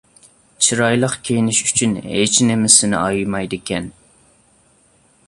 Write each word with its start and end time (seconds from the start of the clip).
چىرايلىق 0.67 1.17
كىيىنىش 1.27 1.59
ئۈچۈن 1.67 1.93
ھېچنېمىسىنى 2.05 2.99
ئايىمايدىكەن. 3.03 3.93